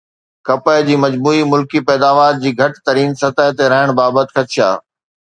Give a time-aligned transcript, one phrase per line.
[0.47, 4.69] ڪپهه جي مجموعي ملڪي پيداوار جي گهٽ ترين سطح تي رهڻ بابت خدشا